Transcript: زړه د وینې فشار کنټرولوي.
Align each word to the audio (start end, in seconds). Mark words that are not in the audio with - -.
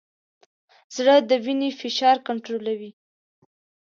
زړه 0.95 1.15
د 1.29 1.31
وینې 1.43 1.69
فشار 1.81 2.17
کنټرولوي. 2.27 2.91